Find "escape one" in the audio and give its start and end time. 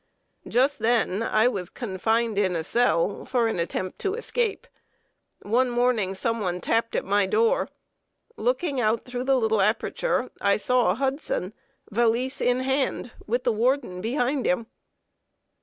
4.15-5.69